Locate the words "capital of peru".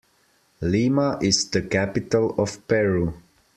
1.61-3.13